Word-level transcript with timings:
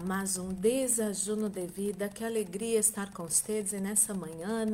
mais 0.00 0.38
um 0.38 0.48
desajuno 0.52 1.48
de 1.48 1.66
vida. 1.66 2.08
Que 2.08 2.24
alegria 2.24 2.78
estar 2.78 3.12
com 3.12 3.24
vocês 3.24 3.72
nessa 3.72 4.14
manhã. 4.14 4.66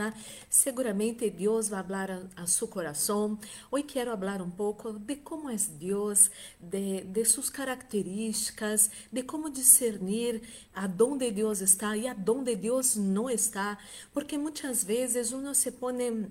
Seguramente 0.48 1.28
Deus 1.28 1.68
vai 1.68 1.82
falar 1.82 2.22
a 2.36 2.46
seu 2.46 2.68
coração. 2.68 3.38
Hoje 3.70 3.84
quero 3.84 4.16
falar 4.16 4.40
um 4.40 4.50
pouco 4.50 4.92
de 4.92 5.16
como 5.16 5.50
é 5.50 5.56
Deus, 5.78 6.30
de, 6.60 7.02
de 7.02 7.24
suas 7.24 7.50
características, 7.50 8.90
de 9.12 9.22
como 9.22 9.50
discernir 9.50 10.42
aonde 10.74 11.30
Deus 11.30 11.60
está 11.60 11.96
e 11.96 12.06
aonde 12.06 12.54
Deus 12.54 12.96
não 12.96 13.28
está, 13.28 13.78
porque 14.12 14.38
muitas 14.38 14.84
vezes 14.84 15.32
uno 15.32 15.54
se 15.54 15.72
põe 15.72 16.28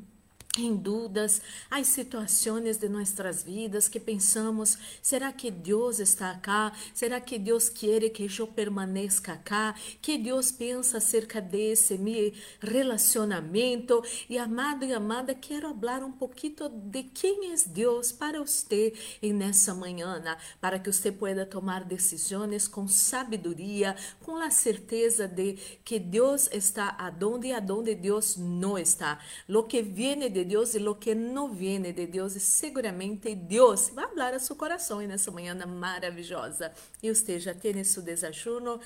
em 0.57 0.75
dúvidas, 0.75 1.41
há 1.69 1.83
situações 1.83 2.77
de 2.77 2.87
nossas 2.87 3.43
vidas 3.43 3.87
que 3.87 3.99
pensamos: 3.99 4.77
será 5.01 5.31
que 5.31 5.51
Deus 5.51 5.99
está 5.99 6.31
acá? 6.31 6.71
Será 6.93 7.19
que 7.19 7.37
Deus 7.37 7.69
quer 7.69 8.09
que 8.09 8.29
eu 8.39 8.47
permaneça 8.47 9.33
acá? 9.33 9.75
Que 10.01 10.17
Deus 10.17 10.51
pensa 10.51 10.97
acerca 10.97 11.41
desse 11.41 11.97
meu 11.97 12.31
relacionamento? 12.59 14.03
E 14.29 14.37
amado 14.37 14.85
e 14.85 14.93
amada, 14.93 15.33
quero 15.33 15.73
falar 15.73 16.03
um 16.03 16.11
pouquinho 16.11 16.69
de 16.69 17.03
quem 17.03 17.51
é 17.51 17.55
Deus 17.67 18.11
para 18.11 18.39
você 18.39 18.93
em 19.21 19.33
nessa 19.33 19.73
manhã, 19.73 20.21
para 20.61 20.79
que 20.79 20.91
você 20.91 21.11
pueda 21.11 21.45
tomar 21.45 21.83
decisões 21.83 22.67
com 22.67 22.87
sabedoria, 22.87 23.95
com 24.21 24.37
a 24.37 24.49
certeza 24.49 25.27
de 25.27 25.53
que 25.83 25.99
Deus 25.99 26.49
está 26.51 26.95
aonde 26.97 27.47
e 27.47 27.53
aonde 27.53 27.95
Deus 27.95 28.37
não 28.37 28.77
está. 28.77 29.19
Lo 29.47 29.63
que 29.63 29.81
viene 29.81 30.29
de 30.29 30.44
Deus 30.45 30.73
e 30.73 30.79
lo 30.79 30.95
que 30.95 31.13
não 31.13 31.51
viene 31.51 31.91
de 31.91 32.07
Deus, 32.07 32.35
e 32.35 32.39
seguramente 32.39 33.35
Deus 33.35 33.89
vai 33.89 34.07
falar 34.07 34.33
a 34.33 34.39
seu 34.39 34.55
coração 34.55 34.99
nessa 34.99 35.31
manhã 35.31 35.53
maravilhosa. 35.65 36.71
E 37.03 37.13
você 37.13 37.39
já 37.39 37.53
tem 37.53 37.83
seu 37.83 38.01
desajuno? 38.01 38.79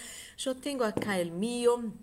Eu 0.44 0.56
tenho 0.56 0.84
acá 0.84 1.18
o 1.22 1.32
meu. 1.32 1.94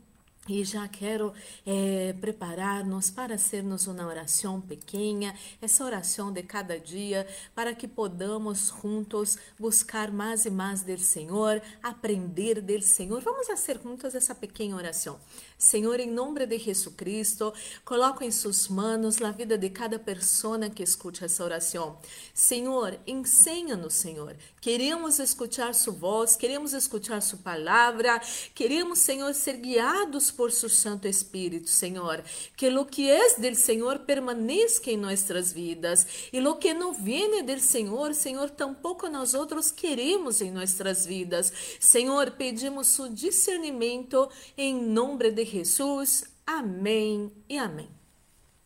E 0.48 0.62
já 0.64 0.86
quero 0.86 1.32
é, 1.66 2.14
preparar-nos 2.20 3.10
para 3.10 3.36
sermos 3.36 3.86
uma 3.86 4.06
oração 4.06 4.60
pequena, 4.60 5.34
essa 5.60 5.84
oração 5.84 6.32
de 6.32 6.42
cada 6.42 6.78
dia, 6.78 7.26
para 7.54 7.74
que 7.74 7.88
podamos 7.88 8.72
juntos 8.80 9.36
buscar 9.58 10.12
mais 10.12 10.44
e 10.44 10.50
mais 10.50 10.82
do 10.82 10.96
Senhor, 10.98 11.60
aprender 11.82 12.60
do 12.60 12.80
Senhor. 12.82 13.20
Vamos 13.22 13.48
fazer 13.48 13.80
juntos 13.82 14.14
essa 14.14 14.34
pequena 14.34 14.76
oração. 14.76 15.18
Senhor, 15.58 15.98
em 15.98 16.10
nome 16.10 16.46
de 16.46 16.58
Jesus 16.58 16.94
Cristo, 16.94 17.52
coloco 17.84 18.22
em 18.22 18.30
suas 18.30 18.68
mãos 18.68 19.20
a 19.22 19.30
vida 19.30 19.56
de 19.56 19.70
cada 19.70 19.98
pessoa 19.98 20.70
que 20.70 20.82
escute 20.82 21.24
essa 21.24 21.42
oração. 21.42 21.98
Senhor, 22.32 22.98
ensina-nos, 23.06 23.94
Senhor. 23.94 24.36
Queremos 24.60 25.18
escutar 25.18 25.74
sua 25.74 25.92
voz, 25.92 26.36
queremos 26.36 26.72
escutar 26.72 27.20
sua 27.22 27.38
palavra, 27.38 28.20
queremos, 28.54 28.98
Senhor, 28.98 29.32
ser 29.34 29.56
guiados 29.56 30.30
por 30.36 30.52
seu 30.52 30.68
Santo 30.68 31.08
Espírito, 31.08 31.68
Senhor. 31.68 32.22
Que 32.56 32.68
o 32.68 32.84
que 32.84 33.10
é 33.10 33.38
del 33.38 33.54
Senhor 33.54 34.00
permaneça 34.00 34.90
em 34.90 34.96
nossas 34.96 35.52
vidas 35.52 36.28
e 36.32 36.40
o 36.40 36.56
que 36.56 36.74
não 36.74 36.92
vem 36.92 37.42
del 37.44 37.60
Senhor, 37.60 38.14
Senhor, 38.14 38.50
tampouco 38.50 39.08
nós 39.08 39.34
outros 39.34 39.70
queremos 39.70 40.40
em 40.40 40.50
nossas 40.50 41.06
vidas. 41.06 41.52
Senhor, 41.80 42.32
pedimos 42.32 42.88
seu 42.88 43.08
discernimento 43.08 44.28
em 44.56 44.74
nome 44.74 45.30
de 45.30 45.44
Jesus. 45.44 46.24
Amém 46.46 47.32
e 47.48 47.58
amém. 47.58 47.88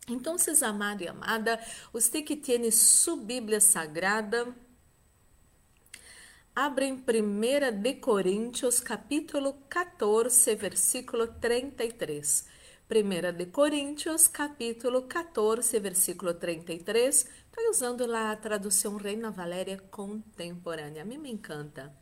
Então, 0.07 0.35
amado 0.61 1.03
e 1.03 1.07
amada, 1.07 1.59
você 1.93 2.21
que 2.21 2.35
tem 2.35 2.69
sua 2.71 3.15
Bíblia 3.15 3.61
Sagrada, 3.61 4.53
abre 6.55 6.85
em 6.85 6.93
1 6.93 7.81
de 7.81 7.95
Coríntios, 7.95 8.79
capítulo 8.79 9.53
14, 9.69 10.55
versículo 10.55 11.27
33. 11.27 12.45
1 12.89 13.37
de 13.37 13.45
Coríntios, 13.47 14.27
capítulo 14.27 15.03
14, 15.03 15.79
versículo 15.79 16.33
33. 16.33 17.27
Estou 17.45 17.69
usando 17.69 18.05
lá 18.05 18.31
a 18.31 18.35
tradução 18.35 18.97
Reina 18.97 19.31
Valéria 19.31 19.77
contemporânea. 19.89 21.03
A 21.03 21.05
mim 21.05 21.17
me 21.17 21.31
encanta. 21.31 21.95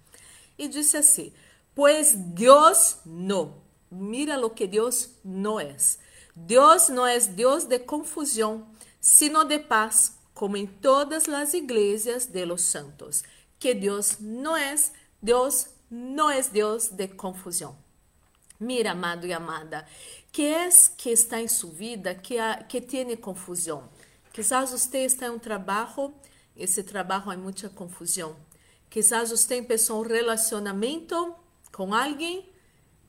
E 0.58 0.68
disse 0.68 0.98
assim: 0.98 1.32
Pois 1.74 2.14
Deus 2.14 2.98
não 3.06 3.70
Mira 3.92 4.38
lo 4.38 4.54
que 4.54 4.68
Dios 4.68 5.16
no 5.24 5.60
es. 5.60 6.00
Dios 6.36 6.90
no 6.90 7.08
es 7.08 7.36
Dios 7.36 7.68
de 7.68 7.86
confusión, 7.86 8.66
sino 9.00 9.46
de 9.46 9.60
paz, 9.60 10.20
como 10.34 10.58
en 10.58 10.68
todas 10.68 11.28
las 11.28 11.54
iglesias 11.56 12.32
de 12.32 12.46
los 12.46 12.62
santos. 12.62 13.24
Que 13.60 13.76
Dios 13.76 14.20
no 14.20 14.56
es 14.56 14.94
Dios, 15.22 15.68
no 15.90 16.32
es 16.32 16.52
Dios 16.52 16.96
de 16.96 17.10
confusión. 17.10 17.76
Mira, 18.60 18.92
amado 18.92 19.26
e 19.26 19.32
amada, 19.32 19.86
que 20.32 20.44
é 20.44 20.70
que 20.98 21.12
está 21.12 21.40
em 21.40 21.48
sua 21.48 21.72
vida 21.72 22.16
que, 22.16 22.38
ha, 22.38 22.64
que 22.64 22.82
tem 22.82 23.16
confusão? 23.16 23.90
Quizás 24.34 24.72
você 24.72 25.06
está 25.06 25.28
em 25.28 25.32
um 25.32 25.40
trabalho, 25.40 26.14
esse 26.56 26.84
trabalho 26.84 27.32
há 27.32 27.38
muita 27.38 27.70
confusão. 27.70 28.36
Quizás 28.90 29.30
você 29.32 29.58
empezou 29.58 30.04
um 30.04 30.08
relacionamento 30.08 31.36
com 31.72 31.94
alguém 31.94 32.50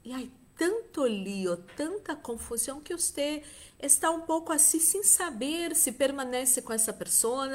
e 0.04 0.12
há 0.12 0.22
tanto 0.56 1.06
lío, 1.06 1.56
tanta 1.76 2.14
confusão 2.14 2.80
que 2.80 2.94
você 2.94 3.42
está 3.82 4.10
um 4.10 4.20
pouco 4.20 4.52
assim 4.52 4.78
sem 4.78 5.02
saber 5.02 5.74
se 5.74 5.92
permanece 5.92 6.62
com 6.62 6.72
essa 6.72 6.92
pessoa, 6.92 7.48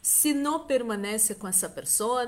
se 0.00 0.32
não 0.32 0.60
permanece 0.60 1.34
com 1.34 1.48
essa 1.48 1.68
pessoa, 1.68 2.26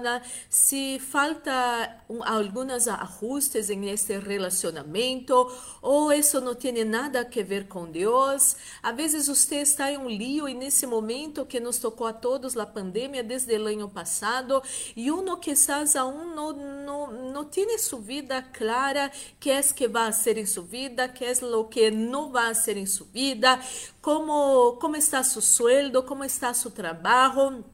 se 0.48 0.98
falta 0.98 2.02
um, 2.08 2.22
alguns 2.22 2.88
ajustes 2.88 3.70
em 3.70 3.88
este 3.90 4.18
relacionamento 4.18 5.50
ou 5.82 6.12
isso 6.12 6.40
não 6.40 6.54
tem 6.54 6.84
nada 6.84 7.20
a 7.20 7.42
ver 7.42 7.68
com 7.68 7.90
Deus. 7.90 8.56
Às 8.82 8.96
vezes 8.96 9.26
você 9.26 9.56
está 9.56 9.90
em 9.90 9.98
um 9.98 10.08
lío 10.08 10.48
e 10.48 10.54
nesse 10.54 10.86
momento 10.86 11.46
que 11.46 11.60
nos 11.60 11.78
tocou 11.78 12.06
a 12.06 12.12
todos 12.12 12.56
a 12.56 12.66
pandemia 12.66 13.22
desde 13.22 13.56
o 13.56 13.66
ano 13.66 13.88
passado 13.88 14.62
e 14.96 15.10
uno 15.10 15.36
quizás 15.38 15.96
aún 15.96 16.34
não, 16.34 16.52
não, 16.52 17.32
não 17.32 17.44
tem 17.44 17.78
sua 17.78 18.00
vida 18.00 18.42
clara, 18.42 19.10
que 19.40 19.50
é 19.50 19.62
que 19.62 19.88
vai 19.88 20.12
ser 20.12 20.36
em 20.36 20.46
sua 20.46 20.62
vida, 20.62 21.08
que 21.08 21.24
é 21.24 21.32
o 21.32 21.64
que 21.64 21.90
não 21.90 22.30
vai 22.30 22.54
ser 22.54 22.76
em 22.76 22.86
sua 22.86 23.06
vida 23.12 23.43
vida, 23.44 23.60
como, 24.00 24.76
como 24.80 24.96
está 24.96 25.22
seu 25.22 25.42
sueldo, 25.42 26.02
como 26.02 26.24
está 26.24 26.54
seu 26.54 26.70
trabalho 26.70 27.64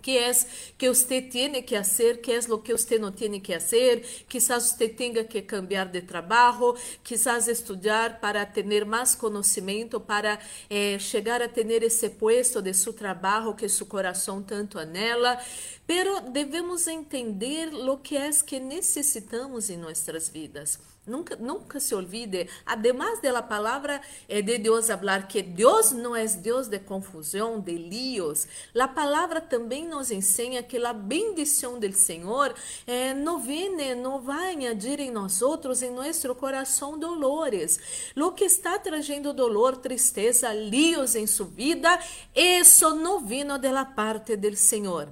que 0.00 0.16
é 0.16 0.30
que 0.78 0.88
você 0.88 1.20
tem 1.20 1.60
que 1.60 1.76
fazer, 1.76 2.20
que 2.22 2.32
é 2.32 2.38
o 2.38 2.58
que 2.58 2.72
você 2.72 2.98
não 3.00 3.10
tem 3.10 3.38
que 3.40 3.52
fazer, 3.52 4.24
quizás 4.28 4.62
você 4.62 4.88
tenha 4.88 5.24
que 5.24 5.42
cambiar 5.42 5.86
de 5.86 6.00
trabalho, 6.00 6.76
quizás 7.02 7.48
estudar 7.48 8.20
para 8.20 8.46
ter 8.46 8.86
mais 8.86 9.16
conhecimento, 9.16 10.00
para 10.00 10.38
eh, 10.70 10.98
chegar 11.00 11.42
a 11.42 11.48
ter 11.48 11.82
esse 11.82 12.10
puesto 12.10 12.62
de 12.62 12.72
seu 12.72 12.92
trabalho 12.92 13.54
que 13.54 13.68
seu 13.68 13.86
coração 13.86 14.40
tanto 14.40 14.78
anela. 14.78 15.36
Pero 15.84 16.20
devemos 16.20 16.86
entender 16.86 17.74
o 17.74 17.98
que 17.98 18.16
é 18.16 18.30
que 18.30 18.60
necessitamos 18.60 19.68
em 19.68 19.76
nossas 19.76 20.28
vidas. 20.28 20.78
Nunca, 21.08 21.36
nunca 21.36 21.80
se 21.80 21.94
olvide, 21.94 22.48
además 22.66 23.20
de 23.20 23.32
la 23.32 23.48
palabra 23.48 24.00
eh, 24.28 24.42
de 24.42 24.58
Deus 24.58 24.90
hablar 24.90 25.26
que 25.26 25.42
Deus 25.42 25.92
não 25.92 26.14
é 26.14 26.26
Deus 26.26 26.68
de 26.68 26.78
confusão, 26.78 27.60
de 27.60 27.76
líos, 27.76 28.46
a 28.78 28.86
palavra 28.86 29.40
também 29.40 29.86
nos 29.86 30.10
ensina 30.10 30.62
que 30.62 30.76
a 30.76 30.92
bendição 30.92 31.80
do 31.80 31.92
Senhor 31.92 32.54
eh, 32.86 33.14
não 33.14 33.40
vem, 33.40 33.94
não 33.96 34.20
vai 34.20 34.52
añadir 34.52 35.00
em 35.00 35.10
nós 35.10 35.42
outros, 35.42 35.82
em 35.82 35.90
nosso 35.90 36.34
coração, 36.34 36.98
dolores. 36.98 37.80
Lo 38.14 38.32
que 38.32 38.44
está 38.44 38.78
trazendo 38.78 39.32
dolor, 39.32 39.76
tristeza, 39.78 40.52
líos 40.52 41.14
em 41.14 41.26
sua 41.26 41.46
vida, 41.46 41.98
isso 42.34 42.94
não 42.94 43.24
vino 43.24 43.58
de 43.58 43.70
la 43.70 43.84
parte 43.84 44.36
do 44.36 44.54
Senhor. 44.56 45.08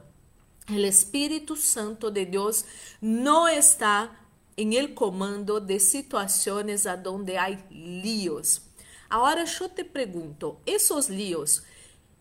O 0.68 0.74
Espírito 0.74 1.54
Santo 1.54 2.10
de 2.10 2.24
Deus 2.24 2.64
não 3.00 3.46
está 3.46 4.10
em 4.56 4.74
el 4.74 4.94
comando 4.94 5.60
de 5.60 5.78
situações 5.78 6.86
aonde 6.86 7.36
há 7.36 7.50
líos. 7.70 8.62
Agora 9.08 9.44
eu 9.44 9.68
te 9.68 9.84
pergunto, 9.84 10.58
esses 10.64 11.08
líos 11.08 11.62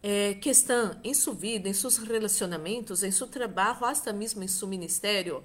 eh, 0.04 0.36
que 0.36 0.50
estão 0.50 1.00
em 1.04 1.14
sua 1.14 1.34
vida, 1.34 1.70
em 1.70 1.74
seus 1.74 1.98
relacionamentos, 1.98 3.04
em 3.04 3.12
seu 3.12 3.28
trabalho, 3.28 3.86
até 3.86 4.12
mesmo 4.12 4.44
em 4.44 4.48
seu 4.48 4.68
ministério, 4.68 5.44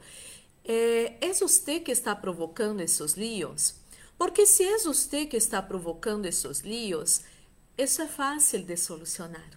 eh, 0.65 1.15
é 1.21 1.33
você 1.33 1.79
que 1.81 1.93
está 1.93 2.15
provocando 2.17 2.81
esses 2.81 3.15
líos? 3.15 3.77
Porque 4.19 4.45
se 4.45 4.65
é 4.65 4.79
você 4.79 5.25
que 5.27 5.37
está 5.37 5.63
provocando 5.63 6.27
esses 6.27 6.61
líos, 6.61 7.23
isso 7.79 8.03
é 8.03 8.09
fácil 8.09 8.63
de 8.65 8.77
solucionar. 8.77 9.51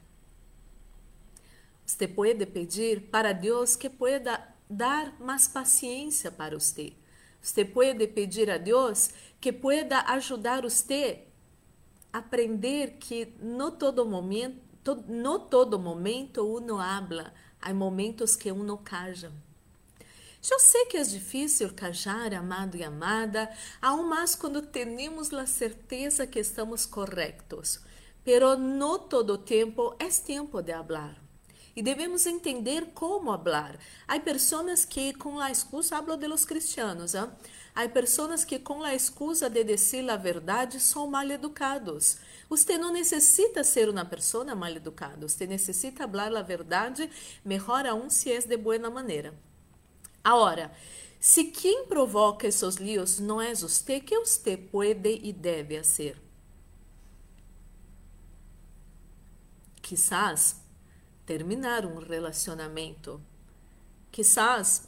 Você 1.85 2.07
pode 2.07 2.45
pedir 2.45 3.01
para 3.09 3.33
Deus 3.33 3.75
que 3.75 3.89
pueda 3.89 4.55
dar 4.69 5.19
mais 5.19 5.47
paciência 5.47 6.31
para 6.31 6.57
você 6.57 6.93
você 7.43 7.65
pode 7.65 8.07
pedir 8.07 8.49
a 8.49 8.57
Deus 8.57 9.09
que 9.41 9.51
pueda 9.51 9.99
ajudar 10.13 10.61
você 10.61 11.27
a 12.13 12.19
aprender 12.19 12.91
que 12.93 13.35
no 13.41 13.69
todo 13.71 14.05
momento, 14.05 15.03
no 15.09 15.39
todo 15.39 15.77
momento 15.77 16.47
uno 16.47 16.79
habla, 16.79 17.33
há 17.59 17.73
momentos 17.73 18.37
que 18.37 18.49
uno 18.49 18.77
calla. 18.77 19.29
Eu 20.49 20.59
sei 20.59 20.85
que 20.85 20.97
é 20.97 21.03
difícil 21.03 21.73
callar, 21.73 22.33
amado 22.33 22.77
e 22.77 22.83
amada, 22.83 23.49
aún 23.81 24.07
mais 24.07 24.35
quando 24.35 24.61
temos 24.61 25.33
a 25.33 25.45
certeza 25.45 26.25
que 26.25 26.39
estamos 26.39 26.85
corretos. 26.85 27.81
Pero 28.23 28.57
no 28.57 28.99
todo 28.99 29.37
tempo 29.37 29.95
é 29.99 30.07
tempo 30.07 30.61
de 30.61 30.71
hablar. 30.71 31.22
E 31.75 31.81
devemos 31.81 32.27
entender 32.27 32.91
como 32.93 33.31
hablar. 33.31 33.79
Há 34.07 34.19
pessoas 34.19 34.85
que, 34.85 35.13
com 35.13 35.39
a 35.39 35.49
excusa, 35.49 35.97
hablo 35.97 36.15
de 36.15 36.27
los 36.27 36.45
cristianos, 36.45 37.15
¿eh? 37.15 37.27
há 37.73 37.89
pessoas 37.89 38.45
que, 38.45 38.59
com 38.59 38.83
a 38.83 38.93
excusa 38.93 39.49
de 39.49 39.63
dizer 39.63 40.07
a 40.09 40.15
verdade, 40.15 40.79
são 40.79 41.09
mal 41.09 41.29
educados. 41.31 42.17
Você 42.47 42.77
não 42.77 42.93
necessita 42.93 43.63
ser 43.63 43.89
uma 43.89 44.05
pessoa 44.05 44.53
mal 44.53 44.69
educada, 44.69 45.27
você 45.27 45.47
necessita 45.47 46.07
falar 46.07 46.35
a 46.35 46.43
verdade, 46.43 47.09
melhor 47.43 47.87
aún 47.87 48.09
se 48.11 48.31
é 48.31 48.39
de 48.39 48.55
boa 48.55 48.89
maneira. 48.91 49.33
Agora, 50.23 50.71
se 51.19 51.45
quem 51.45 51.85
provoca 51.85 52.45
esses 52.45 52.75
líos 52.75 53.19
não 53.19 53.41
é 53.41 53.55
você, 53.55 53.99
que 53.99 54.19
você 54.19 54.55
pode 54.55 55.19
e 55.23 55.33
deve 55.33 55.77
fazer? 55.77 56.21
Quizás 59.81 60.62
terminar 61.25 61.85
um 61.85 61.99
relacionamento. 61.99 63.21
Quizás 64.11 64.87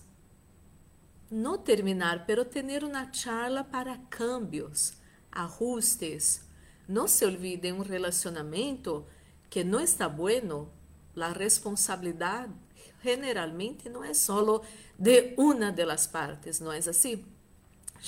não 1.32 1.58
terminar, 1.58 2.26
pero 2.26 2.46
ter 2.46 2.84
uma 2.84 3.12
charla 3.12 3.64
para 3.64 3.98
cambios, 4.10 4.94
ajustes. 5.32 6.46
Não 6.88 7.08
se 7.08 7.26
olvide, 7.26 7.72
um 7.72 7.82
relacionamento 7.82 9.06
que 9.50 9.64
não 9.64 9.80
está 9.80 10.08
bueno, 10.08 10.72
a 11.20 11.30
responsabilidade 11.30 12.54
generalmente 13.02 13.90
não 13.90 14.04
é 14.04 14.14
solo 14.14 14.64
de 14.98 15.34
uma 15.38 15.72
de 15.72 15.86
las 15.86 16.08
partes, 16.08 16.60
não 16.60 16.72
é 16.72 16.78
assim? 16.78 17.24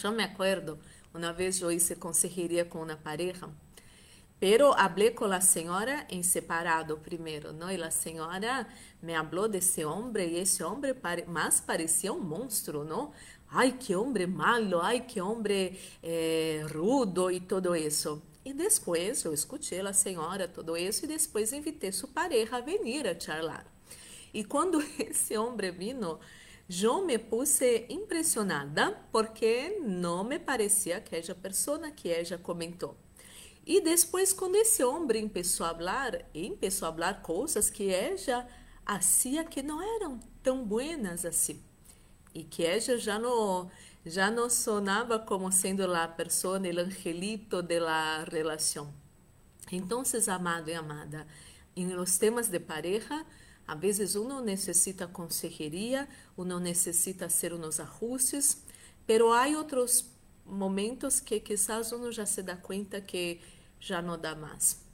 Eu 0.03 0.11
me 0.11 0.23
acuerdo, 0.23 0.79
uma 1.13 1.31
vez 1.31 1.61
eu 1.61 1.71
hice 1.71 1.95
consejería 1.95 2.65
com 2.65 2.83
uma 2.83 2.95
pareja 2.95 3.49
Pero 4.39 4.77
hablé 4.77 5.15
con 5.15 5.31
la 5.31 5.41
señora 5.41 6.05
en 6.09 6.23
separado 6.23 6.99
primero, 7.01 7.53
¿no? 7.53 7.71
Y 7.71 7.77
la 7.77 7.89
señora 7.89 8.67
me 9.01 9.15
habló 9.15 9.47
de 9.47 9.57
ese 9.57 9.83
hombre 9.83 10.27
y 10.27 10.37
ese 10.37 10.63
hombre 10.63 10.93
pare 10.93 11.25
más 11.25 11.61
parecía 11.61 12.11
un 12.11 12.27
monstruo, 12.27 12.83
¿no? 12.83 13.13
Ay, 13.49 13.79
qué 13.83 13.95
hombre 13.95 14.27
malo, 14.27 14.83
ay, 14.83 15.05
qué 15.07 15.21
hombre 15.21 15.79
eh, 16.03 16.63
rudo 16.67 17.31
y 17.31 17.39
todo 17.39 17.73
eso. 17.73 18.21
E 18.45 18.53
depois 18.53 19.25
eu 19.25 19.33
escutei 19.33 19.81
a 19.81 19.91
senhora 19.91 20.47
todo 20.47 20.77
isso 20.77 21.03
e 21.03 21.07
depois 21.07 21.51
invitei 21.51 21.91
sua 21.91 22.07
pareja 22.07 22.57
a 22.57 22.61
vir 22.61 23.05
a 23.05 23.19
charlar. 23.19 23.65
E 24.33 24.43
quando 24.43 24.79
esse 24.99 25.35
homem 25.35 25.71
vino, 25.71 26.19
eu 26.69 27.03
me 27.03 27.17
puse 27.17 27.85
impressionada 27.89 28.91
porque 29.11 29.79
não 29.81 30.23
me 30.23 30.39
parecia 30.39 30.97
aquela 30.97 31.35
pessoa 31.35 31.91
que 31.91 32.09
ela 32.09 32.37
comentou. 32.37 32.95
E 33.67 33.81
depois, 33.81 34.31
quando 34.31 34.55
esse 34.55 34.81
homem 34.81 35.27
começou 35.27 35.65
a 35.65 35.75
falar, 35.75 36.13
começou 36.33 36.87
a 36.87 36.93
falar 36.93 37.21
coisas 37.21 37.69
que 37.69 37.89
ela 37.89 38.47
fazia 38.85 39.43
que 39.43 39.61
não 39.61 39.81
eram 39.81 40.21
tão 40.41 40.63
buenas 40.63 41.25
assim. 41.25 41.61
E 42.33 42.45
que 42.45 42.63
ela 42.63 42.97
já 42.97 43.19
não, 43.19 43.69
já 44.05 44.31
não 44.31 44.49
sonava 44.49 45.19
como 45.19 45.51
sendo 45.51 45.93
a 45.93 46.07
pessoa, 46.07 46.57
o 46.57 46.79
angelito 46.79 47.61
da 47.61 48.23
relação. 48.23 48.93
Então, 49.69 50.01
amado 50.29 50.69
e 50.69 50.73
amada, 50.73 51.27
em 51.75 51.93
los 51.93 52.17
temas 52.17 52.47
de 52.47 52.61
pareja, 52.61 53.25
a 53.67 53.75
vezes 53.75 54.15
uno 54.15 54.39
necessita 54.39 55.07
consejeria, 55.07 56.07
uno 56.37 56.57
necessita 56.57 57.25
hacer 57.25 57.51
unos 57.51 57.81
ajustes, 57.81 58.63
pero 59.05 59.33
há 59.33 59.45
outros 59.47 60.05
momentos 60.45 61.19
que 61.19 61.41
quizás 61.41 61.91
uno 61.91 62.13
já 62.13 62.25
se 62.25 62.41
dá 62.41 62.55
conta 62.55 63.01
que 63.01 63.41
já 63.79 64.01
não 64.01 64.17
dá 64.17 64.35
mais. 64.35 64.85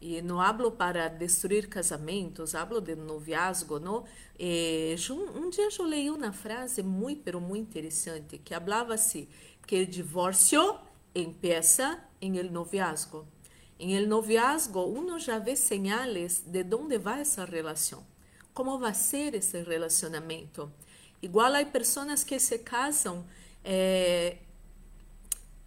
E 0.00 0.22
não 0.22 0.40
hablo 0.40 0.70
para 0.72 1.08
destruir 1.08 1.68
casamentos, 1.68 2.54
hablo 2.54 2.80
de 2.80 2.94
noviazgo, 2.94 3.80
não? 3.80 4.04
E, 4.38 4.94
um, 5.10 5.50
dia 5.50 5.68
eu 5.76 5.84
leí 5.84 6.08
uma 6.08 6.32
frase 6.32 6.82
muito, 6.82 7.22
pero 7.24 7.40
muito 7.40 7.68
interessante, 7.68 8.38
que 8.38 8.54
falava 8.54 8.94
assim, 8.94 9.26
que 9.66 9.82
o 9.82 9.86
divórcio 9.86 10.78
empieza 11.14 11.98
em 12.20 12.38
el 12.38 12.52
noviazgo. 12.52 13.26
Em 13.80 13.96
el 13.96 14.08
noviazgo, 14.08 14.84
uno 14.86 15.18
já 15.18 15.38
vê 15.38 15.56
señales 15.56 16.42
de 16.46 16.64
onde 16.74 16.98
vai 16.98 17.20
essa 17.20 17.44
relação, 17.44 18.06
como 18.54 18.78
vai 18.78 18.94
ser 18.94 19.34
esse 19.34 19.62
relacionamento. 19.62 20.70
Igual 21.20 21.54
há 21.54 21.64
pessoas 21.64 22.22
que 22.22 22.38
se 22.38 22.58
casam 22.60 23.24
é, 23.64 24.38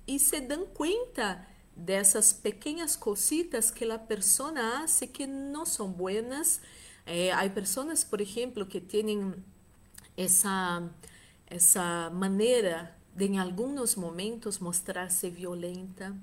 e 0.07 0.17
se 0.17 0.39
dão 0.41 0.65
conta 0.67 1.45
dessas 1.75 2.33
pequenas 2.33 2.95
cositas 2.95 3.71
que 3.71 3.85
a 3.85 3.97
pessoa 3.97 4.53
hace 4.83 5.07
que 5.07 5.25
não 5.25 5.65
são 5.65 5.89
buenas. 5.91 6.61
Eh, 7.05 7.31
há 7.31 7.49
pessoas, 7.49 8.03
por 8.03 8.21
exemplo, 8.21 8.65
que 8.65 8.79
têm 8.79 9.33
essa, 10.15 10.89
essa 11.47 12.09
maneira 12.11 12.95
de, 13.15 13.25
em 13.25 13.39
alguns 13.39 13.95
momentos, 13.95 14.59
mostrar-se 14.59 15.29
violenta. 15.29 16.15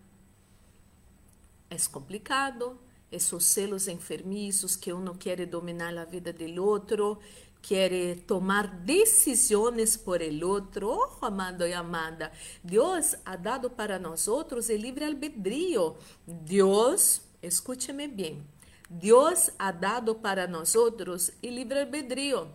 É 1.71 1.77
complicado, 1.91 2.79
esses 3.11 3.45
celos 3.45 3.89
enfermizos 3.89 4.77
que 4.77 4.93
um 4.93 5.01
não 5.01 5.15
quer 5.15 5.45
dominar 5.47 5.97
a 5.97 6.05
vida 6.05 6.33
do 6.33 6.65
outro, 6.65 7.19
quer 7.61 8.21
tomar 8.27 8.67
decisões 8.67 9.97
por 9.97 10.23
el 10.23 10.43
outro. 10.43 10.89
Oh, 10.91 11.25
amado 11.25 11.67
e 11.67 11.73
amada, 11.73 12.33
Deus 12.63 13.17
ha 13.25 13.37
dado 13.37 13.71
para 13.71 13.99
nós 13.99 14.29
outros 14.29 14.69
o 14.69 14.77
livre 14.77 15.05
albedrío. 15.05 15.97
Deus, 16.27 17.23
escúcheme 17.43 18.09
bem, 18.09 18.47
Deus 18.89 19.51
ha 19.59 19.71
dado 19.71 20.15
para 20.15 20.47
nós 20.47 20.75
outros 20.75 21.31
o 21.43 21.47
livre 21.47 21.81
albedrío. 21.81 22.49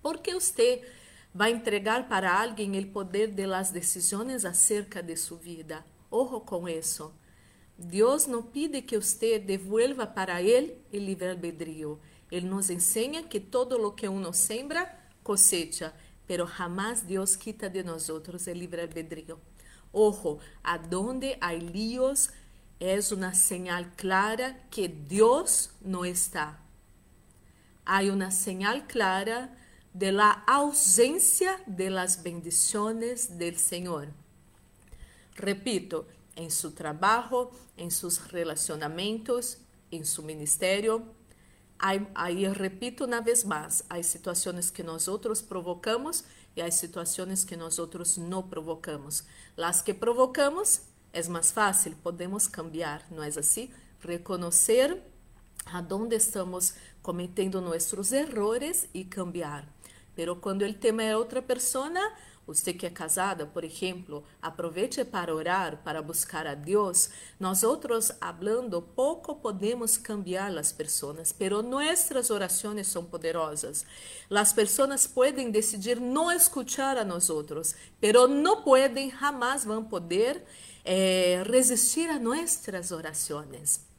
Porque 0.00 0.32
você 0.32 0.84
vai 1.34 1.50
entregar 1.50 2.08
para 2.08 2.42
alguém 2.42 2.78
o 2.78 2.86
poder 2.88 3.28
de 3.28 3.44
las 3.44 3.70
decisões 3.70 4.44
acerca 4.44 5.02
de 5.02 5.16
sua 5.16 5.36
vida. 5.36 5.84
Ojo 6.10 6.40
com 6.40 6.68
isso. 6.68 7.12
Deus 7.76 8.26
não 8.26 8.42
pide 8.42 8.80
que 8.80 8.98
você 8.98 9.38
devuelva 9.38 10.06
para 10.06 10.40
ele 10.40 10.78
o 10.92 10.96
livre 10.96 11.28
albedrío. 11.28 11.98
Ele 12.30 12.48
nos 12.48 12.70
ensina 12.70 13.22
que 13.22 13.40
todo 13.40 13.78
lo 13.78 13.94
que 13.94 14.08
uno 14.08 14.32
sembra, 14.32 14.98
cosecha, 15.22 15.92
pero 16.26 16.46
jamás 16.46 17.02
Deus 17.02 17.36
quita 17.36 17.68
de 17.68 17.82
nós 17.84 18.08
outros 18.08 18.46
o 18.46 18.52
livre 18.52 18.82
albedrío. 18.82 19.38
Ojo, 19.92 20.38
aonde 20.62 21.38
há 21.40 21.52
líos, 21.52 22.30
é 22.78 22.98
uma 23.12 23.32
señal 23.32 23.86
clara 23.96 24.56
que 24.70 24.88
Deus 24.88 25.70
não 25.80 26.04
está. 26.04 26.60
Há 27.84 28.02
uma 28.02 28.30
señal 28.30 28.82
clara 28.86 29.50
de 29.94 30.12
la 30.12 30.42
ausência 30.46 31.58
de 31.66 31.88
las 31.88 32.22
bendiciones 32.22 33.38
del 33.38 33.56
Senhor. 33.56 34.08
Repito, 35.34 36.04
em 36.36 36.50
seu 36.50 36.70
trabalho, 36.70 37.50
em 37.78 37.88
seus 37.88 38.18
relacionamentos, 38.18 39.56
em 39.90 40.04
seu 40.04 40.22
ministério, 40.22 41.06
Aí, 41.78 42.46
repito 42.48 43.04
uma 43.04 43.20
vez 43.20 43.44
mais, 43.44 43.82
há 43.88 44.02
situações 44.02 44.70
que 44.70 44.82
nós 44.82 45.08
outros 45.08 45.42
provocamos 45.42 46.24
e 46.56 46.62
há 46.62 46.70
situações 46.70 47.44
que 47.44 47.56
nós 47.56 47.78
outros 47.78 48.16
não 48.16 48.42
provocamos. 48.42 49.24
Las 49.56 49.82
que 49.82 49.92
provocamos 49.92 50.82
é 51.12 51.22
mais 51.28 51.50
fácil, 51.50 51.94
podemos 52.02 52.46
cambiar, 52.46 53.02
não 53.10 53.22
é 53.22 53.28
assim? 53.28 53.70
Reconhecer 54.00 55.02
aonde 55.66 56.16
estamos 56.16 56.74
cometendo 57.02 57.60
nossos 57.60 58.12
erros 58.12 58.86
e 58.94 59.04
cambiar. 59.04 59.68
Pero 60.14 60.36
quando 60.36 60.62
o 60.62 60.74
tema 60.74 61.02
é 61.02 61.14
outra 61.16 61.42
pessoa, 61.42 61.90
você 62.46 62.72
que 62.72 62.86
é 62.86 62.90
casada, 62.90 63.44
por 63.44 63.64
exemplo, 63.64 64.22
aproveite 64.40 65.04
para 65.04 65.34
orar, 65.34 65.78
para 65.82 66.00
buscar 66.00 66.46
a 66.46 66.54
Deus. 66.54 67.10
Nós 67.40 67.64
outros, 67.64 68.12
hablando 68.20 68.80
pouco, 68.80 69.34
podemos 69.34 69.96
cambiar 69.96 70.56
as 70.56 70.70
pessoas, 70.70 71.32
pero 71.32 71.60
nossas 71.60 72.30
orações 72.30 72.86
são 72.86 73.04
poderosas. 73.04 73.84
As 74.30 74.52
pessoas 74.52 75.06
podem 75.08 75.50
decidir 75.50 75.98
não 76.00 76.30
escuchar 76.30 76.96
a 76.96 77.04
nós 77.04 77.28
outros, 77.28 77.74
pero 78.00 78.28
não 78.28 78.62
podem, 78.62 79.10
jamais 79.10 79.64
vão 79.64 79.82
poder 79.82 80.44
eh, 80.84 81.42
resistir 81.50 82.08
a 82.08 82.18
nossas 82.18 82.92
orações. 82.92 83.95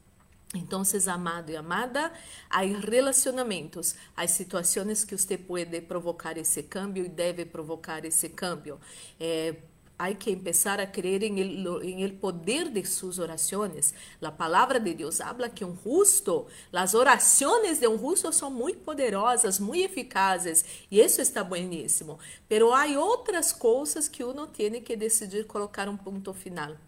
Então, 0.54 0.82
amado 1.08 1.50
e 1.50 1.56
amada, 1.56 2.10
há 2.48 2.60
relacionamentos, 2.62 3.94
há 4.16 4.26
situações 4.26 5.04
que 5.04 5.16
você 5.16 5.36
pode 5.36 5.80
provocar 5.82 6.38
esse 6.38 6.62
câmbio 6.62 7.04
e 7.04 7.08
deve 7.08 7.44
provocar 7.44 8.02
esse 8.06 8.30
câmbio. 8.30 8.80
É, 9.20 9.56
hay 9.98 10.14
que 10.14 10.30
empezar 10.30 10.80
a 10.80 10.90
creer 10.90 11.24
en 11.24 11.38
el, 11.38 11.66
el, 11.82 12.12
poder 12.14 12.70
de 12.70 12.86
sus 12.86 13.18
oraciones. 13.18 13.94
La 14.20 14.36
palabra 14.36 14.78
de 14.78 14.94
Dios 14.94 15.20
habla 15.20 15.50
que 15.50 15.64
un 15.64 15.76
justo, 15.76 16.46
las 16.70 16.94
oraciones 16.94 17.80
de 17.80 17.88
un 17.88 17.98
justo 17.98 18.32
son 18.32 18.54
muy 18.54 18.74
poderosas, 18.74 19.60
muy 19.60 19.82
eficaces, 19.82 20.64
y 20.88 21.00
eso 21.00 21.20
está 21.20 21.42
buenísimo. 21.42 22.18
Pero 22.46 22.74
hay 22.74 22.96
otras 22.96 23.52
cosas 23.52 24.08
que 24.08 24.24
uno 24.24 24.48
tiene 24.48 24.82
que 24.82 24.96
decidir 24.96 25.46
colocar 25.46 25.88
un 25.88 25.98
punto 25.98 26.32
final. 26.32 26.78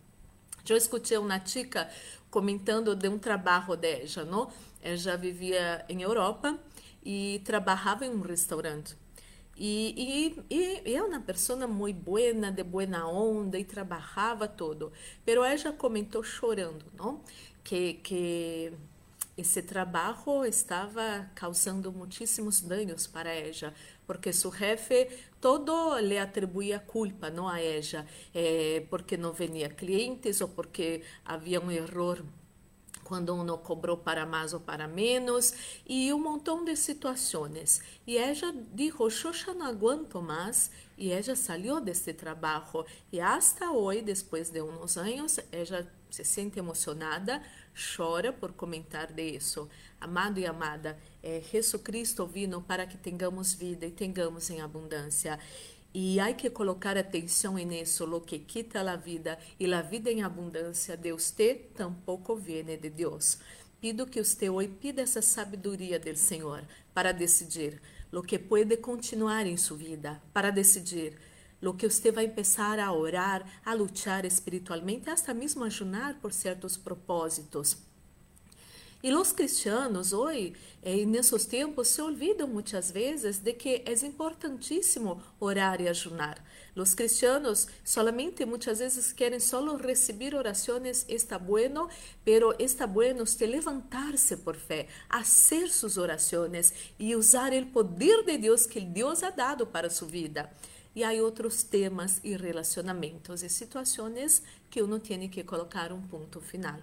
Eu 0.69 0.77
escutei 0.77 1.19
uma 1.19 1.45
chica 1.45 1.89
comentando 2.31 2.95
de 2.95 3.09
um 3.09 3.19
trabalho 3.19 3.77
dela, 3.77 4.25
não? 4.25 4.51
Ela 4.83 5.17
vivia 5.17 5.85
em 5.89 6.03
Europa 6.03 6.59
e 7.05 7.41
trabalhava 7.45 8.07
em 8.07 8.11
um 8.11 8.21
restaurante. 8.21 8.97
E, 9.57 10.35
e, 10.49 10.83
e 10.87 10.95
é 10.95 11.03
uma 11.03 11.21
pessoa 11.21 11.67
muito 11.67 12.01
boa, 12.01 12.33
de 12.51 12.63
boa 12.63 13.07
onda 13.07 13.59
e 13.59 13.65
trabalhava 13.65 14.49
todo. 14.49 14.91
Pero 15.25 15.45
ela 15.45 15.73
comentou 15.73 16.23
chorando, 16.23 16.85
não? 16.97 17.21
Que, 17.63 17.95
que 17.95 18.73
esse 19.37 19.61
trabalho 19.63 20.47
estava 20.47 21.31
causando 21.35 21.93
muitíssimos 21.93 22.61
danos 22.61 23.07
para 23.07 23.33
ela, 23.33 23.75
porque 24.07 24.33
seu 24.33 24.53
chefe 24.53 25.09
todo 25.41 25.99
lhe 26.01 26.19
atribuía 26.19 26.81
culpa 26.81 27.31
não 27.31 27.49
a 27.49 27.61
ela, 27.61 28.07
eh, 28.35 28.87
porque 28.91 29.17
não 29.17 29.33
venia 29.33 29.69
clientes 29.69 30.41
ou 30.41 30.49
porque 30.49 31.03
havia 31.25 31.61
um 31.61 31.71
erro 31.71 32.25
quando 33.11 33.35
um 33.35 33.43
não 33.43 33.59
cobrou 33.59 33.97
para 33.97 34.25
mais 34.25 34.55
ou 34.55 34.61
para 34.61 34.87
menos, 34.87 35.53
e 35.85 36.13
um 36.13 36.23
montão 36.23 36.65
de 36.65 36.77
situações. 36.77 37.83
E 38.07 38.17
ela 38.17 38.55
disse, 38.73 39.25
eu 39.25 39.33
já 39.33 39.53
não 39.53 39.67
aguento 39.67 40.23
mais, 40.23 40.71
e 40.97 41.11
ela 41.11 41.35
saiu 41.35 41.81
deste 41.81 42.13
trabalho. 42.13 42.87
E 43.11 43.21
até 43.21 43.69
hoje, 43.69 44.03
depois 44.03 44.49
de 44.49 44.63
uns 44.63 44.97
anos, 44.97 45.41
ela 45.51 45.93
se 46.09 46.23
sente 46.23 46.61
emocionada, 46.61 47.43
chora 47.97 48.33
por 48.33 48.53
comentar 48.53 49.13
disso. 49.13 49.69
Amado 50.01 50.39
e 50.39 50.47
amada, 50.47 50.97
é 51.21 51.43
Jesus 51.43 51.83
Cristo 51.83 52.29
vino 52.29 52.63
para 52.63 52.87
que 52.87 52.97
tenhamos 52.97 53.55
vida 53.55 53.87
e 53.87 53.91
tenhamos 53.91 54.49
em 54.51 54.61
abundância. 54.61 55.37
E 55.93 56.21
há 56.21 56.33
que 56.33 56.49
colocar 56.49 56.97
atenção 56.97 57.55
nisso, 57.55 58.07
lo 58.07 58.21
que 58.21 58.39
quita 58.39 58.81
a 58.81 58.97
vida 58.97 59.37
e 59.59 59.73
a 59.75 59.83
vida 59.83 60.11
em 60.11 60.23
abundância 60.23 60.97
de 60.97 61.13
usted 61.13 61.73
tampouco 61.75 62.37
viene 62.37 62.77
de 62.77 62.91
Deus. 62.91 63.39
Pido 63.81 64.07
que 64.07 64.23
você 64.23 64.49
hoje 64.49 64.69
pida 64.69 65.03
essa 65.03 65.21
sabedoria 65.21 65.99
do 65.99 66.17
Senhor 66.17 66.65
para 66.95 67.11
decidir 67.11 67.83
lo 68.13 68.23
que 68.23 68.39
pode 68.39 68.77
continuar 68.77 69.47
em 69.47 69.57
sua 69.57 69.77
vida, 69.77 70.23
para 70.33 70.51
decidir 70.51 71.17
lo 71.61 71.75
que 71.75 71.91
você 71.91 72.13
vai 72.13 72.29
começar 72.29 72.79
a 72.79 72.93
orar, 72.93 73.45
a 73.65 73.75
lutar 73.75 74.25
espiritualmente, 74.25 75.11
até 75.11 75.35
mesmo 75.35 75.65
a 75.65 75.67
ayunar 75.67 76.21
por 76.21 76.33
certos 76.33 76.77
propósitos 76.77 77.77
e 79.03 79.15
os 79.15 79.33
cristianos 79.33 80.13
hoje, 80.13 80.53
eh, 80.83 81.07
nesses 81.07 81.47
tempos, 81.47 81.89
se 81.89 82.03
olvidam 82.03 82.47
muitas 82.47 82.91
vezes 82.91 83.39
de 83.39 83.55
que 83.55 83.83
é 83.87 84.07
importantíssimo 84.07 85.23
orar 85.39 85.81
e 85.81 85.89
ajunar. 85.89 86.45
Os 86.77 86.95
cristianos 86.95 87.67
solamente 87.83 88.45
muitas 88.45 88.79
vezes 88.79 89.11
querem 89.11 89.41
só 89.41 89.61
receber 89.77 90.35
orações, 90.35 91.07
está 91.09 91.39
bueno, 91.39 91.89
pero 92.23 92.55
está 92.59 92.87
bueno 92.87 93.25
levantar-se 93.41 94.37
por 94.37 94.57
fé, 94.57 94.87
fazer 95.11 95.69
suas 95.71 95.97
orações 95.97 96.73
e 96.99 97.17
usar 97.17 97.53
o 97.55 97.67
poder 97.67 98.23
de 98.25 98.37
Deus 98.37 98.67
que 98.67 98.81
Deus 98.81 99.23
ha 99.23 99.31
dado 99.31 99.67
para 99.67 99.89
sua 99.89 100.09
vida. 100.09 100.53
E 100.95 101.05
há 101.05 101.11
outros 101.23 101.63
temas 101.63 102.21
e 102.23 102.37
relacionamentos 102.37 103.43
e 103.43 103.49
situações 103.49 104.43
que 104.69 104.83
uno 104.83 104.99
tem 104.99 105.29
que 105.29 105.43
colocar 105.43 105.91
um 105.91 106.03
ponto 106.03 106.41
final. 106.41 106.81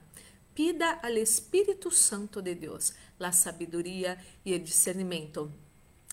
Pida 0.58 0.98
al 1.04 1.20
Espírito 1.20 1.92
Santo 1.92 2.42
de 2.42 2.56
Deus 2.56 2.92
a 3.20 3.32
sabedoria 3.32 4.18
e 4.44 4.56
o 4.56 4.60
discernimento. 4.60 5.52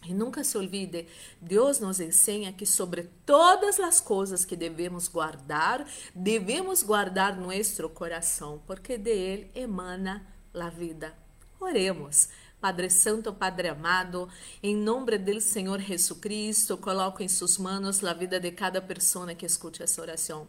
E 0.04 0.12
nunca 0.12 0.44
se 0.44 0.58
olvide, 0.58 1.08
Deus 1.40 1.80
nos 1.80 1.98
ensina 1.98 2.52
que 2.52 2.66
sobre 2.66 3.04
todas 3.24 3.80
as 3.80 4.02
coisas 4.02 4.44
que 4.44 4.54
devemos 4.54 5.08
guardar, 5.08 5.88
devemos 6.14 6.82
guardar 6.82 7.34
nosso 7.38 7.88
coração, 7.88 8.62
porque 8.66 8.98
de 8.98 9.12
ele 9.12 9.50
emana 9.54 10.26
a 10.52 10.68
vida. 10.68 11.14
Oremos. 11.58 12.28
Padre 12.60 12.90
Santo, 12.90 13.32
Padre 13.32 13.68
amado, 13.68 14.28
em 14.62 14.76
nome 14.76 15.16
do 15.16 15.40
Senhor 15.40 15.80
Jesus 15.80 16.20
Cristo, 16.20 16.76
coloco 16.76 17.22
em 17.22 17.28
suas 17.28 17.56
mãos 17.56 18.04
a 18.04 18.12
vida 18.12 18.38
de 18.38 18.50
cada 18.50 18.82
pessoa 18.82 19.34
que 19.34 19.46
escute 19.46 19.82
essa 19.82 20.02
oração. 20.02 20.46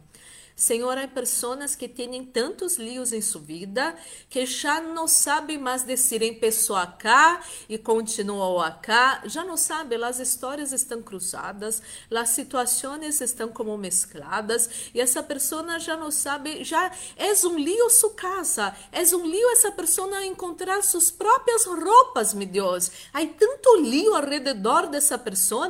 Senhor, 0.58 0.96
há 0.96 1.06
pessoas 1.06 1.76
que 1.76 1.86
têm 1.86 2.24
tantos 2.24 2.78
líos 2.78 3.12
em 3.12 3.20
sua 3.20 3.42
vida 3.42 3.94
que 4.30 4.46
já 4.46 4.80
não 4.80 5.06
sabem 5.06 5.58
mais 5.58 5.82
decidir 5.82 6.24
em 6.24 6.32
pessoa 6.32 6.84
acá 6.84 7.44
e 7.68 7.76
continuam 7.76 8.58
acá, 8.62 9.20
já 9.26 9.44
não 9.44 9.58
sabem, 9.58 10.02
as 10.02 10.18
histórias 10.18 10.72
estão 10.72 11.02
cruzadas, 11.02 11.82
as 12.10 12.30
situações 12.30 13.20
estão 13.20 13.48
como 13.48 13.76
mescladas 13.76 14.90
e 14.94 15.00
essa 15.00 15.22
pessoa 15.22 15.78
já 15.78 15.94
não 15.94 16.10
sabe, 16.10 16.64
já 16.64 16.90
é 17.18 17.32
um 17.46 17.58
lío 17.58 17.90
sua 17.90 18.14
casa, 18.14 18.74
é 18.90 19.02
um 19.14 19.26
lío 19.26 19.50
essa 19.50 19.70
pessoa 19.70 20.24
encontrar 20.24 20.82
suas 20.82 21.10
próprias 21.10 21.66
roupas, 21.66 22.32
meu 22.32 22.48
Deus. 22.48 22.90
Há 23.12 23.26
tanto 23.26 23.76
lío 23.76 24.14
ao 24.14 24.24
redor 24.24 24.86
dessa 24.86 25.18
pessoa 25.18 25.68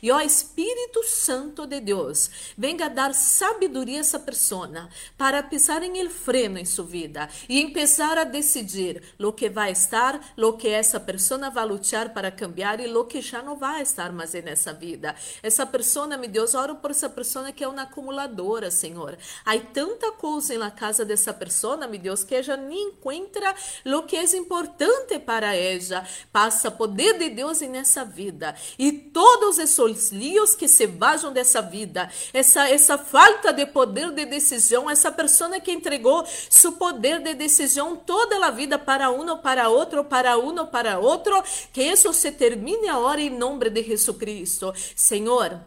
e 0.00 0.12
o 0.12 0.20
Espírito 0.20 1.02
Santo 1.02 1.66
de 1.66 1.80
Deus 1.80 2.30
venga 2.56 2.88
dar 2.88 3.12
sabedoria 3.12 3.98
a 3.98 4.00
essa 4.00 4.27
persona 4.28 4.90
para 5.16 5.42
pisar 5.42 5.82
em 5.82 5.98
el 5.98 6.10
freno 6.10 6.58
em 6.58 6.64
sua 6.66 6.84
vida 6.84 7.30
e 7.48 7.62
empezar 7.62 8.18
a 8.18 8.24
decidir 8.24 9.02
lo 9.18 9.32
que 9.32 9.48
vai 9.48 9.72
estar, 9.72 10.20
lo 10.36 10.58
que 10.58 10.68
essa 10.68 11.00
persona 11.00 11.48
vai 11.48 11.66
lutar 11.66 12.12
para 12.12 12.30
cambiar 12.30 12.78
e 12.78 12.86
lo 12.86 13.06
que 13.06 13.22
já 13.22 13.40
não 13.40 13.56
vai 13.56 13.80
estar 13.80 14.12
mais 14.12 14.34
nessa 14.34 14.74
vida. 14.74 15.14
Essa 15.42 15.64
persona, 15.64 16.18
meu 16.18 16.28
Deus, 16.28 16.54
oro 16.54 16.76
por 16.76 16.90
essa 16.90 17.08
persona 17.08 17.52
que 17.52 17.64
é 17.64 17.68
uma 17.68 17.82
acumuladora, 17.82 18.70
Senhor. 18.70 19.16
Há 19.46 19.58
tanta 19.72 20.12
coisa 20.12 20.58
na 20.58 20.70
casa 20.70 21.06
dessa 21.06 21.32
persona, 21.32 21.86
meu 21.88 21.98
Deus, 21.98 22.22
que 22.22 22.34
ela 22.34 22.56
nem 22.56 22.88
encontra 22.88 23.54
lo 23.82 24.02
que 24.02 24.14
é 24.14 24.24
importante 24.36 25.18
para 25.18 25.54
ela. 25.54 26.06
Passa 26.30 26.70
poder 26.70 27.18
de 27.18 27.30
Deus 27.30 27.62
nessa 27.62 28.04
vida 28.04 28.54
e 28.78 28.92
todos 28.92 29.58
esses 29.58 30.10
líos 30.10 30.54
que 30.54 30.68
se 30.68 30.86
vajam 30.86 31.32
dessa 31.32 31.62
vida, 31.62 32.10
essa 32.34 32.68
essa 32.68 32.98
falta 32.98 33.52
de 33.52 33.64
poder 33.66 34.10
de 34.18 34.26
decisão, 34.26 34.90
essa 34.90 35.12
pessoa 35.12 35.60
que 35.60 35.70
entregou 35.70 36.24
seu 36.50 36.72
poder 36.72 37.20
de 37.22 37.34
decisão 37.34 37.96
toda 37.96 38.44
a 38.44 38.50
vida 38.50 38.78
para 38.78 39.10
um 39.10 39.28
ou 39.28 39.38
para 39.38 39.68
outro, 39.68 40.04
para 40.04 40.36
um 40.38 40.58
ou 40.58 40.66
para 40.66 40.98
outro, 40.98 41.42
que 41.72 41.82
isso 41.82 42.12
se 42.12 42.32
termine 42.32 42.88
agora 42.88 43.20
em 43.20 43.30
nome 43.30 43.70
de 43.70 43.82
Jesus 43.82 44.16
Cristo. 44.16 44.72
Senhor, 44.96 45.60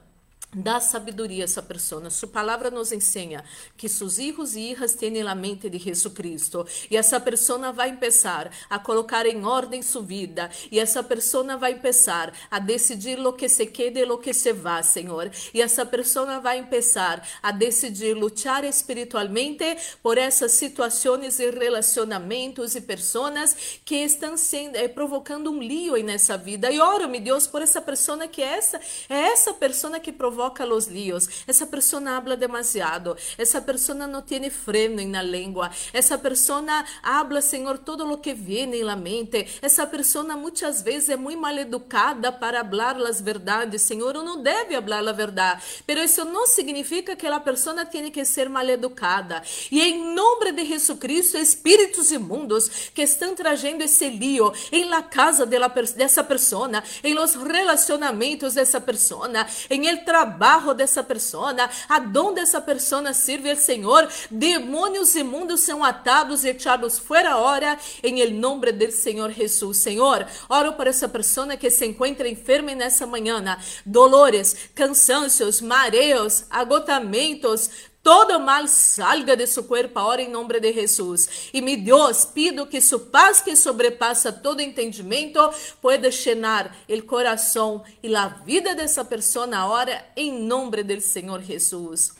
Dá 0.53 0.81
sabedoria 0.81 1.45
essa 1.45 1.61
pessoa. 1.61 2.09
Sua 2.09 2.27
palavra 2.27 2.69
nos 2.69 2.91
ensina 2.91 3.41
que 3.77 3.87
seus 3.87 4.17
filhos 4.17 4.53
e 4.53 4.75
filhas 4.75 4.93
têm 4.93 5.21
a 5.21 5.33
mente 5.33 5.69
de 5.69 5.77
Jesus 5.77 6.13
Cristo. 6.13 6.67
E 6.89 6.97
essa 6.97 7.21
pessoa 7.21 7.71
vai 7.71 7.95
começar 7.95 8.51
a 8.69 8.77
colocar 8.77 9.25
em 9.25 9.45
ordem 9.45 9.81
sua 9.81 10.01
vida. 10.01 10.49
E 10.69 10.77
essa 10.77 11.01
pessoa 11.01 11.55
vai 11.55 11.75
começar 11.75 12.33
a 12.49 12.59
decidir 12.59 13.17
o 13.25 13.31
que 13.31 13.47
se 13.47 13.65
quede 13.65 14.01
e 14.01 14.03
o 14.03 14.17
que 14.17 14.33
se 14.33 14.51
vá, 14.51 14.83
Senhor. 14.83 15.31
E 15.53 15.61
essa 15.61 15.85
pessoa 15.85 16.41
vai 16.41 16.61
começar 16.65 17.25
a 17.41 17.51
decidir 17.53 18.13
lutar 18.13 18.65
espiritualmente 18.65 19.77
por 20.03 20.17
essas 20.17 20.51
situações 20.51 21.39
e 21.39 21.49
relacionamentos 21.49 22.75
e 22.75 22.81
pessoas 22.81 23.55
que 23.85 23.95
estão 23.95 24.35
sendo, 24.35 24.75
eh, 24.75 24.89
provocando 24.89 25.49
um 25.49 25.61
lío 25.61 25.95
nessa 26.03 26.37
vida. 26.37 26.69
E 26.69 26.77
oro, 26.81 27.07
meu 27.07 27.21
Deus, 27.21 27.47
por 27.47 27.61
essa 27.61 27.81
pessoa 27.81 28.27
que 28.27 28.41
é 28.41 28.57
essa, 28.57 28.81
é 29.07 29.15
essa 29.15 29.53
pessoa 29.53 29.97
que 29.97 30.11
provoca 30.11 30.40
provoca 30.41 30.65
los 30.65 30.87
líos. 30.87 31.29
Essa 31.45 31.67
pessoa 31.67 32.17
habla 32.17 32.35
demasiado. 32.35 33.15
Essa 33.37 33.61
pessoa 33.61 34.07
não 34.07 34.21
tem 34.21 34.49
freno 34.49 35.05
na 35.07 35.21
língua. 35.21 35.69
Essa 35.93 36.17
pessoa 36.17 36.63
habla, 37.03 37.41
Senhor, 37.41 37.77
todo 37.77 38.03
lo 38.05 38.17
que 38.17 38.33
viene 38.33 38.83
na 38.83 38.95
mente. 38.95 39.47
Essa 39.61 39.85
pessoa 39.85 40.35
muitas 40.35 40.81
vezes 40.81 41.09
é 41.09 41.15
muito 41.15 41.39
mal 41.39 41.55
educada 41.55 42.31
para 42.31 42.65
falar 42.65 42.97
as 42.97 43.21
verdades. 43.21 43.83
Senhor, 43.83 44.13
não 44.15 44.41
deve 44.41 44.81
falar 44.81 45.07
a 45.07 45.11
verdade. 45.11 45.61
Pero 45.85 46.01
isso 46.01 46.25
não 46.25 46.47
significa 46.47 47.15
que 47.15 47.27
a 47.27 47.39
pessoa 47.39 47.85
tem 47.85 48.09
que 48.09 48.25
ser 48.25 48.49
mal 48.49 48.67
educada. 48.67 49.43
E 49.71 49.79
em 49.79 50.15
nome 50.15 50.51
de 50.53 50.65
Jesus 50.65 50.97
Cristo, 50.97 51.37
espíritos 51.37 52.11
imundos 52.11 52.89
que 52.95 53.03
estão 53.03 53.35
trazendo 53.35 53.83
esse 53.83 54.09
lío 54.09 54.51
em 54.71 54.85
la 54.85 55.03
casa 55.03 55.45
de 55.45 55.59
la, 55.59 55.67
dessa 55.67 56.23
pessoa, 56.23 56.83
em 57.03 57.13
los 57.13 57.35
relacionamentos 57.35 58.55
dessa 58.55 58.81
pessoa, 58.81 59.29
em 59.69 59.87
el 59.87 60.03
trabalho 60.03 60.30
trabalho 60.31 60.73
dessa 60.73 61.03
pessoa, 61.03 61.53
aonde 61.89 62.39
essa 62.39 62.61
pessoa 62.61 63.13
sirve 63.13 63.49
ao 63.49 63.57
Senhor, 63.57 64.07
demônios 64.29 65.15
imundos 65.15 65.61
são 65.61 65.83
atados 65.83 66.43
e 66.43 66.49
echados 66.49 66.97
fora 66.97 67.37
hora, 67.37 67.77
em 68.01 68.19
el 68.21 68.31
nome 68.31 68.71
do 68.71 68.91
Senhor 68.91 69.31
Jesus. 69.31 69.77
Senhor, 69.77 70.25
oro 70.47 70.73
por 70.73 70.87
essa 70.87 71.09
pessoa 71.09 71.57
que 71.57 71.69
se 71.69 71.85
encontra 71.85 72.27
enferma 72.27 72.73
nessa 72.73 73.05
manhã, 73.05 73.57
dolores, 73.85 74.69
cansancios, 74.73 75.59
mareos, 75.59 76.45
agotamentos, 76.49 77.69
Todo 78.01 78.39
mal 78.39 78.67
salga 78.67 79.35
de 79.35 79.45
su 79.45 79.67
cuerpo 79.67 79.99
ahora 79.99 80.23
en 80.23 80.31
nombre 80.31 80.59
de 80.59 80.73
Jesús. 80.73 81.29
Y 81.51 81.61
mi 81.61 81.75
Dios, 81.75 82.27
pido 82.33 82.67
que 82.67 82.81
su 82.81 83.11
paz 83.11 83.43
que 83.43 83.55
sobrepasa 83.55 84.41
todo 84.41 84.59
entendimiento 84.59 85.51
pueda 85.81 86.09
llenar 86.09 86.71
el 86.87 87.05
corazón 87.05 87.83
y 88.01 88.07
la 88.07 88.41
vida 88.43 88.73
de 88.73 88.85
esa 88.85 89.07
persona 89.07 89.61
ahora 89.61 90.13
en 90.15 90.47
nombre 90.47 90.83
del 90.83 91.01
Señor 91.03 91.43
Jesús. 91.43 92.13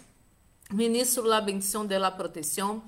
Ministro 0.70 1.26
la 1.26 1.42
bendición 1.42 1.88
de 1.88 2.00
la 2.00 2.16
protección 2.16 2.84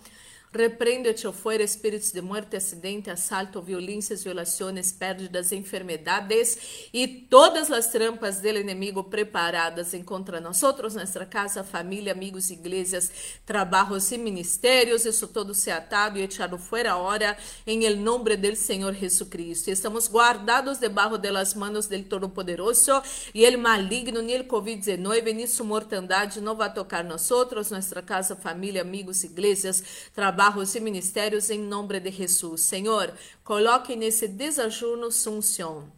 Repreende-te 0.55 1.25
afuera 1.25 1.63
espíritos 1.63 2.11
de 2.11 2.21
muerte, 2.21 2.55
acidente, 2.55 3.09
assalto, 3.09 3.59
violências, 3.59 4.23
violações, 4.23 4.91
pérdidas, 4.91 5.51
enfermedades 5.51 6.87
e 6.93 7.07
todas 7.07 7.71
as 7.71 7.87
trampas 7.87 8.39
do 8.39 8.49
inimigo 8.49 9.03
preparadas 9.03 9.95
contra 10.05 10.39
nós 10.39 10.61
nossa 10.61 11.25
casa, 11.25 11.63
família, 11.63 12.11
amigos, 12.11 12.51
igrejas, 12.51 13.11
trabalhos 13.47 14.11
e 14.11 14.17
ministérios. 14.19 15.05
Isso 15.05 15.27
todo 15.27 15.55
se 15.55 15.71
atado 15.71 16.19
e 16.19 16.21
echado 16.21 16.59
fora 16.59 16.91
ahora 16.91 17.35
em 17.65 17.89
nombre 17.95 18.37
del 18.37 18.55
Senhor 18.55 18.93
Jesucristo. 18.93 19.71
Estamos 19.71 20.07
guardados 20.07 20.77
debaixo 20.77 21.17
das 21.17 21.55
manos 21.55 21.87
del 21.87 22.03
Todo-Poderoso 22.03 23.01
e 23.33 23.43
el 23.43 23.57
maligno, 23.57 24.21
nem 24.21 24.35
el 24.35 24.47
Covid-19, 24.47 25.33
nem 25.33 25.47
sua 25.47 25.65
mortandade 25.65 26.39
não 26.39 26.55
vai 26.55 26.71
tocar 26.71 27.03
nós 27.03 27.27
nossa 27.27 28.01
casa, 28.03 28.35
família, 28.35 28.83
amigos, 28.83 29.23
igrejas, 29.23 29.83
trabalhos 30.13 30.42
trabajos 30.43 30.75
e 30.75 30.79
ministérios 30.81 31.49
em 31.49 31.59
nome 31.59 32.01
de 32.01 32.11
Jesus. 32.11 32.59
Senhor, 32.61 33.13
coloque 33.45 33.95
nesse 33.95 34.27
desajuno 34.27 35.09
sunção. 35.09 35.89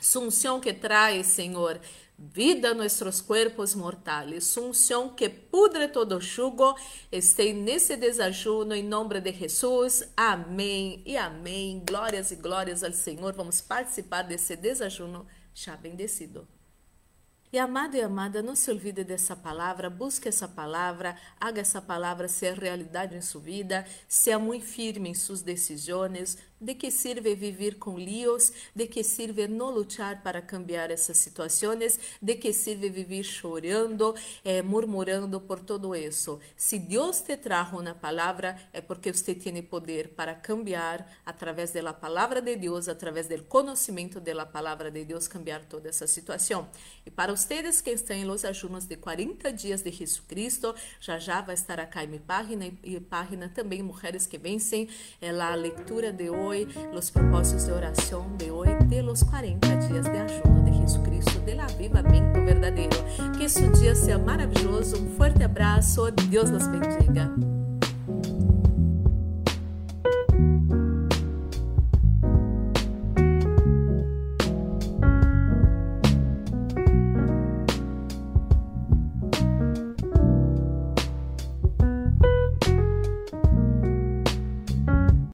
Sunção 0.00 0.58
que 0.58 0.72
traz, 0.72 1.26
Senhor, 1.26 1.78
vida 2.16 2.70
a 2.70 2.74
nossos 2.74 3.20
corpos 3.20 3.74
mortais. 3.74 4.44
Sunção 4.44 5.10
que 5.10 5.28
pudre 5.28 5.88
todo 5.88 6.18
jugo. 6.18 6.74
Esteja 7.12 7.52
nesse 7.52 7.94
desajuno 7.94 8.74
em 8.74 8.82
nome 8.82 9.20
de 9.20 9.32
Jesus. 9.32 10.08
Amém 10.16 11.02
e 11.04 11.18
amém. 11.18 11.82
Glórias 11.86 12.30
e 12.30 12.36
glórias 12.36 12.82
ao 12.82 12.92
Senhor. 12.92 13.34
Vamos 13.34 13.60
participar 13.60 14.22
desse 14.22 14.56
desajuno 14.56 15.26
já 15.52 15.76
bendecido. 15.76 16.53
E 17.54 17.58
amado 17.60 17.94
e 17.96 18.02
amada, 18.02 18.42
não 18.42 18.56
se 18.56 18.68
olvide 18.68 19.04
dessa 19.04 19.36
palavra, 19.36 19.88
busque 19.88 20.28
essa 20.28 20.48
palavra, 20.48 21.16
haga 21.38 21.60
essa 21.60 21.80
palavra 21.80 22.26
ser 22.26 22.58
realidade 22.58 23.14
em 23.14 23.20
sua 23.20 23.40
vida, 23.40 23.86
seja 24.08 24.40
muito 24.40 24.66
firme 24.66 25.10
em 25.10 25.14
suas 25.14 25.40
decisões, 25.40 26.36
de 26.64 26.74
que 26.74 26.90
sirve 26.90 27.34
viver 27.34 27.76
com 27.78 27.98
líos? 27.98 28.52
De 28.74 28.86
que 28.86 29.04
sirve 29.04 29.46
não 29.46 29.70
lutar 29.70 30.22
para 30.22 30.40
cambiar 30.40 30.90
essas 30.90 31.18
situações? 31.18 31.98
De 32.20 32.34
que 32.36 32.52
sirve 32.52 32.88
viver 32.88 33.22
chorando, 33.22 34.14
eh, 34.44 34.62
murmurando 34.62 35.40
por 35.40 35.60
todo 35.60 35.94
isso? 35.94 36.40
Se 36.56 36.78
Deus 36.78 37.20
te 37.20 37.36
trajo 37.36 37.82
na 37.82 37.94
palavra, 37.94 38.56
é 38.72 38.80
porque 38.80 39.12
você 39.12 39.34
tem 39.34 39.62
poder 39.62 40.08
para 40.08 40.34
cambiar 40.34 41.06
através 41.24 41.72
da 41.72 41.92
palavra 41.92 42.40
de 42.40 42.56
Deus, 42.56 42.88
através 42.88 43.28
do 43.28 43.42
conhecimento 43.44 44.20
da 44.20 44.46
palavra 44.46 44.90
de 44.90 45.04
Deus, 45.04 45.28
cambiar 45.28 45.64
toda 45.64 45.88
essa 45.88 46.06
situação. 46.06 46.68
E 47.04 47.10
para 47.10 47.34
vocês 47.34 47.80
que 47.80 47.90
estão 47.90 48.16
em 48.16 48.24
los 48.24 48.44
ajunos 48.44 48.86
de 48.86 48.96
40 48.96 49.52
dias 49.52 49.82
de 49.82 49.90
Jesucristo, 49.90 50.74
já 51.00 51.18
já 51.18 51.40
vai 51.40 51.54
estar 51.54 51.78
acá 51.78 52.02
em 52.02 52.08
minha 52.08 52.20
página 52.20 52.70
e 52.82 52.98
página 53.00 53.48
também 53.48 53.82
Mulheres 53.82 54.26
que 54.26 54.38
Vencem, 54.38 54.88
é 55.20 55.30
a 55.30 55.54
leitura 55.54 56.12
de 56.12 56.30
hoje 56.30 56.53
hoy, 56.54 56.68
los 56.92 57.10
propósitos 57.10 57.66
de 57.66 57.72
oración 57.72 58.38
de 58.38 58.50
hoy, 58.50 58.68
de 58.86 59.02
los 59.02 59.24
40 59.24 59.76
días 59.88 60.04
de 60.04 60.20
ayuno 60.20 60.62
de 60.64 60.72
Jesucristo, 60.72 61.40
del 61.44 61.60
avivamiento 61.60 62.44
verdadero. 62.44 62.96
Que 63.38 63.48
su 63.48 63.70
día 63.72 63.94
sea 63.94 64.18
maravilloso. 64.18 64.96
Un 64.98 65.08
fuerte 65.16 65.44
abrazo. 65.44 66.10
Dios 66.10 66.50
los 66.50 66.70
bendiga. 66.70 67.30